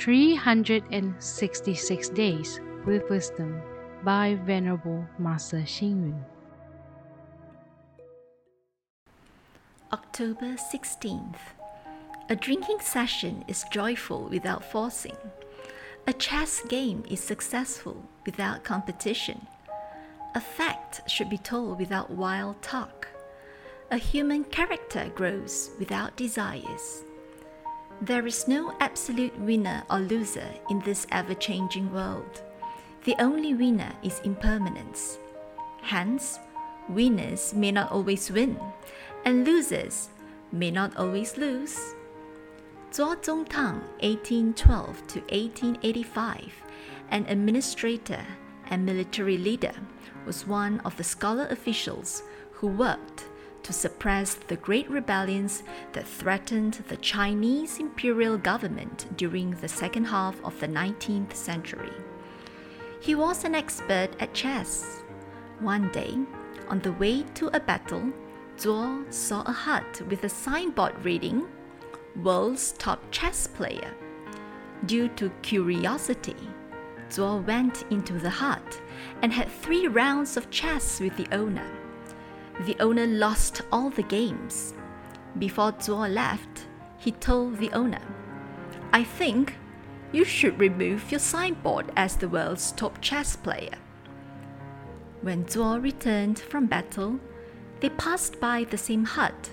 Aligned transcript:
366 0.00 2.08
Days 2.08 2.58
with 2.86 3.08
Wisdom 3.10 3.60
by 4.02 4.38
Venerable 4.46 5.04
Master 5.18 5.58
Xing 5.58 6.00
Yun. 6.00 6.24
October 9.92 10.56
16th. 10.72 11.36
A 12.30 12.36
drinking 12.36 12.80
session 12.80 13.44
is 13.46 13.66
joyful 13.70 14.26
without 14.30 14.64
forcing. 14.64 15.18
A 16.06 16.14
chess 16.14 16.62
game 16.66 17.04
is 17.10 17.20
successful 17.20 18.02
without 18.24 18.64
competition. 18.64 19.46
A 20.34 20.40
fact 20.40 21.02
should 21.10 21.28
be 21.28 21.36
told 21.36 21.78
without 21.78 22.10
wild 22.10 22.62
talk. 22.62 23.06
A 23.90 23.98
human 23.98 24.44
character 24.44 25.12
grows 25.14 25.72
without 25.78 26.16
desires. 26.16 27.04
There 28.02 28.26
is 28.26 28.48
no 28.48 28.74
absolute 28.80 29.38
winner 29.38 29.82
or 29.90 29.98
loser 29.98 30.48
in 30.70 30.80
this 30.80 31.06
ever 31.12 31.34
changing 31.34 31.92
world. 31.92 32.40
The 33.04 33.14
only 33.18 33.52
winner 33.52 33.92
is 34.02 34.20
impermanence. 34.20 35.18
Hence, 35.82 36.38
winners 36.88 37.52
may 37.52 37.70
not 37.70 37.92
always 37.92 38.30
win, 38.30 38.58
and 39.26 39.46
losers 39.46 40.08
may 40.50 40.70
not 40.70 40.96
always 40.96 41.36
lose. 41.36 41.94
Zuo 42.90 43.16
Zongtang, 43.20 43.82
1812 44.00 45.06
to 45.06 45.20
1885, 45.28 46.54
an 47.10 47.26
administrator 47.28 48.24
and 48.70 48.86
military 48.86 49.36
leader, 49.36 49.74
was 50.24 50.46
one 50.46 50.80
of 50.86 50.96
the 50.96 51.04
scholar 51.04 51.46
officials 51.50 52.22
who 52.52 52.66
worked 52.66 53.26
to 53.62 53.72
suppress 53.72 54.34
the 54.34 54.56
great 54.56 54.88
rebellions 54.90 55.62
that 55.92 56.06
threatened 56.06 56.82
the 56.88 56.96
Chinese 56.96 57.78
imperial 57.78 58.38
government 58.38 59.06
during 59.16 59.50
the 59.52 59.68
second 59.68 60.04
half 60.04 60.42
of 60.44 60.58
the 60.60 60.68
19th 60.68 61.34
century. 61.34 61.92
He 63.00 63.14
was 63.14 63.44
an 63.44 63.54
expert 63.54 64.10
at 64.20 64.34
chess. 64.34 65.02
One 65.60 65.90
day, 65.90 66.18
on 66.68 66.80
the 66.80 66.92
way 66.92 67.24
to 67.34 67.48
a 67.56 67.60
battle, 67.60 68.12
Zuo 68.56 69.10
saw 69.12 69.42
a 69.42 69.52
hut 69.52 70.02
with 70.08 70.24
a 70.24 70.28
signboard 70.28 71.04
reading, 71.04 71.48
World's 72.22 72.72
Top 72.72 73.02
Chess 73.10 73.46
Player. 73.46 73.94
Due 74.86 75.08
to 75.16 75.30
curiosity, 75.42 76.36
Zuo 77.10 77.44
went 77.46 77.84
into 77.90 78.14
the 78.14 78.30
hut 78.30 78.80
and 79.22 79.32
had 79.32 79.48
three 79.48 79.88
rounds 79.88 80.36
of 80.36 80.50
chess 80.50 81.00
with 81.00 81.16
the 81.16 81.26
owner. 81.34 81.70
The 82.60 82.76
owner 82.78 83.06
lost 83.06 83.62
all 83.72 83.88
the 83.88 84.02
games. 84.02 84.74
Before 85.38 85.72
Zuo 85.72 86.12
left, 86.12 86.66
he 86.98 87.12
told 87.12 87.56
the 87.56 87.72
owner, 87.72 88.02
I 88.92 89.02
think 89.02 89.54
you 90.12 90.24
should 90.24 90.58
remove 90.58 91.10
your 91.10 91.20
signboard 91.20 91.90
as 91.96 92.16
the 92.16 92.28
world's 92.28 92.72
top 92.72 93.00
chess 93.00 93.34
player. 93.34 93.76
When 95.22 95.44
Zuo 95.44 95.82
returned 95.82 96.38
from 96.38 96.66
battle, 96.66 97.18
they 97.80 97.88
passed 97.88 98.40
by 98.40 98.64
the 98.64 98.76
same 98.76 99.04
hut. 99.04 99.50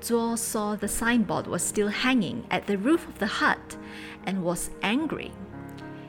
Zuo 0.00 0.36
saw 0.36 0.74
the 0.74 0.88
signboard 0.88 1.46
was 1.46 1.62
still 1.62 1.88
hanging 1.88 2.44
at 2.50 2.66
the 2.66 2.78
roof 2.78 3.06
of 3.06 3.20
the 3.20 3.26
hut 3.26 3.76
and 4.24 4.42
was 4.42 4.70
angry. 4.82 5.30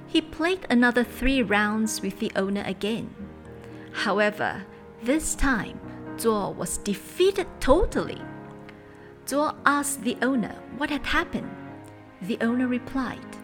He 0.08 0.22
played 0.22 0.66
another 0.70 1.04
three 1.04 1.44
rounds 1.44 2.02
with 2.02 2.20
the 2.20 2.32
owner 2.36 2.64
again. 2.66 3.14
However, 3.92 4.64
this 5.04 5.36
time, 5.36 5.80
Zuo 6.18 6.56
was 6.56 6.78
defeated 6.78 7.48
totally. 7.60 8.22
Zuo 9.26 9.56
asked 9.66 10.02
the 10.04 10.18
owner 10.22 10.56
what 10.78 10.90
had 10.90 11.06
happened. 11.06 11.50
The 12.22 12.38
owner 12.42 12.68
replied, 12.68 13.38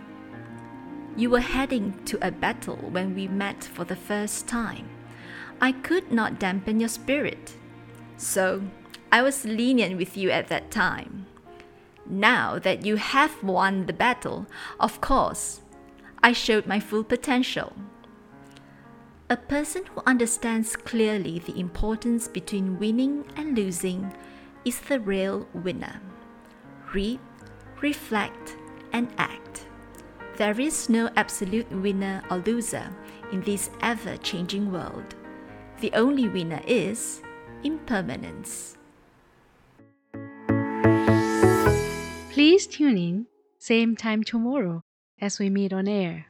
You 1.15 1.29
were 1.29 1.39
heading 1.39 1.93
to 2.05 2.17
a 2.25 2.31
battle 2.31 2.77
when 2.91 3.15
we 3.15 3.27
met 3.27 3.63
for 3.63 3.83
the 3.83 3.95
first 3.95 4.47
time. 4.47 4.89
I 5.59 5.71
could 5.71 6.11
not 6.11 6.39
dampen 6.39 6.79
your 6.79 6.89
spirit. 6.89 7.55
So 8.17 8.61
I 9.11 9.21
was 9.21 9.45
lenient 9.45 9.97
with 9.97 10.17
you 10.17 10.29
at 10.29 10.47
that 10.49 10.69
time. 10.69 11.25
Now 12.05 12.59
that 12.59 12.85
you 12.85 12.97
have 12.97 13.43
won 13.43 13.85
the 13.85 13.93
battle, 13.93 14.47
of 14.79 15.01
course, 15.01 15.61
I 16.21 16.33
showed 16.33 16.65
my 16.65 16.79
full 16.79 17.03
potential. 17.03 17.73
A 19.29 19.35
person 19.35 19.83
who 19.87 20.01
understands 20.05 20.77
clearly 20.77 21.39
the 21.39 21.59
importance 21.59 22.29
between 22.29 22.79
winning 22.79 23.25
and 23.35 23.57
losing 23.57 24.15
is 24.63 24.79
the 24.79 25.01
real 25.01 25.45
winner. 25.53 25.99
Read, 26.93 27.19
reflect, 27.81 28.55
and 28.93 29.09
act. 29.17 29.65
There 30.37 30.57
is 30.57 30.87
no 30.87 31.09
absolute 31.17 31.69
winner 31.69 32.23
or 32.31 32.37
loser 32.37 32.95
in 33.33 33.41
this 33.41 33.69
ever 33.81 34.15
changing 34.15 34.71
world. 34.71 35.15
The 35.81 35.91
only 35.91 36.29
winner 36.29 36.61
is 36.65 37.21
impermanence. 37.65 38.77
Please 42.31 42.65
tune 42.65 42.97
in, 42.97 43.25
same 43.59 43.97
time 43.97 44.23
tomorrow 44.23 44.83
as 45.19 45.37
we 45.37 45.49
meet 45.49 45.73
on 45.73 45.89
air. 45.89 46.27